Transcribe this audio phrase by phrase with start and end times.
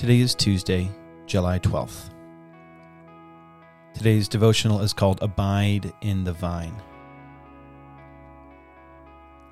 [0.00, 0.90] Today is Tuesday,
[1.26, 2.08] July 12th.
[3.92, 6.74] Today's devotional is called Abide in the Vine.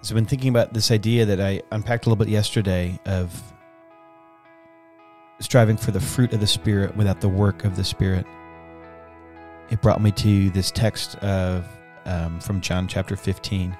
[0.00, 3.38] So I've been thinking about this idea that I unpacked a little bit yesterday of
[5.38, 8.24] striving for the fruit of the Spirit without the work of the Spirit.
[9.68, 11.66] It brought me to this text of
[12.06, 13.76] um, from John chapter 15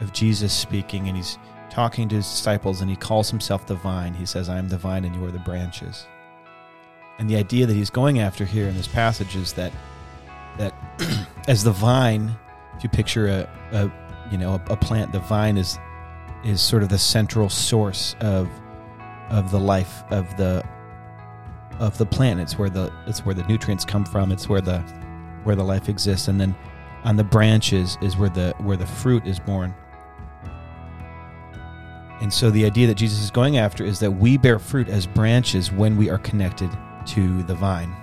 [0.00, 1.38] of Jesus speaking, and he's
[1.70, 4.14] talking to his disciples, and he calls himself the vine.
[4.14, 6.06] He says, I am the vine, and you are the branches.
[7.18, 9.72] And the idea that he's going after here in this passage is that
[10.58, 10.74] that
[11.48, 12.36] as the vine,
[12.76, 13.92] if you picture a, a
[14.30, 15.78] you know a, a plant, the vine is
[16.44, 18.48] is sort of the central source of
[19.30, 20.64] of the life of the
[21.78, 22.40] of the plant.
[22.40, 24.32] It's where the it's where the nutrients come from.
[24.32, 24.80] It's where the
[25.44, 26.54] where the life exists, and then
[27.04, 29.74] on the branches is where the where the fruit is born.
[32.20, 35.06] And so the idea that Jesus is going after is that we bear fruit as
[35.06, 36.70] branches when we are connected
[37.06, 37.94] to the vine.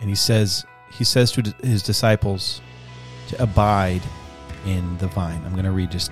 [0.00, 2.60] And he says he says to his disciples
[3.28, 4.02] to abide
[4.66, 5.40] in the vine.
[5.44, 6.10] I'm going to read just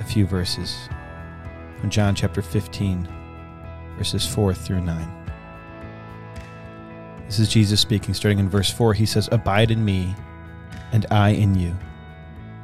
[0.00, 0.88] a few verses
[1.80, 3.08] from John chapter 15
[3.96, 5.24] verses 4 through 9.
[7.26, 8.92] This is Jesus speaking starting in verse 4.
[8.92, 10.14] He says, "Abide in me,
[10.92, 11.74] and I in you."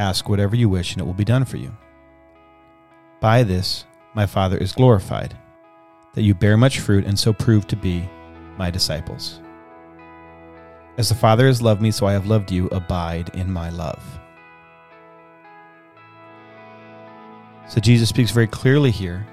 [0.00, 1.76] Ask whatever you wish, and it will be done for you.
[3.20, 3.84] By this,
[4.14, 5.36] my Father is glorified,
[6.14, 8.08] that you bear much fruit and so prove to be
[8.56, 9.40] my disciples.
[10.96, 12.68] As the Father has loved me, so I have loved you.
[12.68, 14.02] Abide in my love.
[17.68, 19.26] So Jesus speaks very clearly here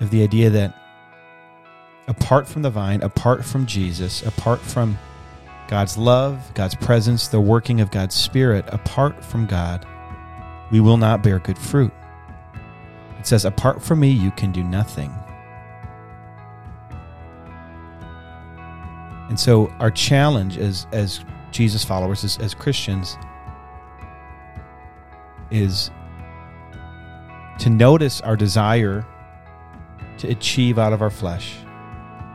[0.00, 0.74] of the idea that
[2.08, 4.98] apart from the vine, apart from Jesus, apart from
[5.72, 9.86] God's love, God's presence, the working of God's Spirit, apart from God,
[10.70, 11.90] we will not bear good fruit.
[13.18, 15.10] It says, Apart from me, you can do nothing.
[19.30, 23.16] And so, our challenge as, as Jesus followers, as, as Christians,
[25.50, 25.90] is
[27.60, 29.06] to notice our desire
[30.18, 31.56] to achieve out of our flesh,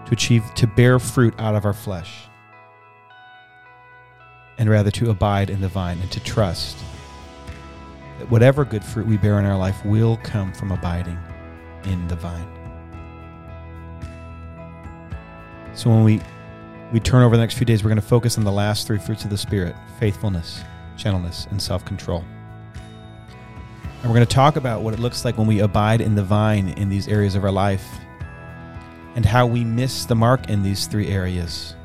[0.07, 2.27] to achieve, to bear fruit out of our flesh
[4.57, 6.77] and rather to abide in the vine and to trust
[8.19, 11.17] that whatever good fruit we bear in our life will come from abiding
[11.85, 12.47] in the vine.
[15.73, 16.21] So when we
[16.91, 18.97] we turn over the next few days, we're going to focus on the last three
[18.97, 20.63] fruits of the Spirit faithfulness,
[20.95, 22.23] gentleness, and self control.
[24.01, 26.23] And we're going to talk about what it looks like when we abide in the
[26.23, 27.85] vine in these areas of our life
[29.15, 31.75] and how we miss the mark in these three areas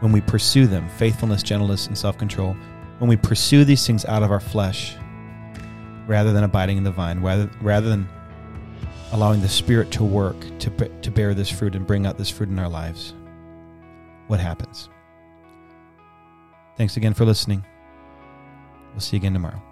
[0.00, 2.56] when we pursue them faithfulness, gentleness, and self control
[2.98, 4.94] when we pursue these things out of our flesh
[6.06, 8.06] rather than abiding in the vine, rather, rather than
[9.12, 12.50] allowing the Spirit to work to, to bear this fruit and bring out this fruit
[12.50, 13.14] in our lives,
[14.26, 14.90] what happens?
[16.76, 17.64] Thanks again for listening.
[18.92, 19.62] We'll see you again tomorrow.